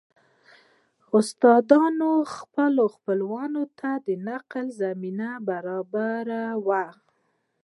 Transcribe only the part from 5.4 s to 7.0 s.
برابروي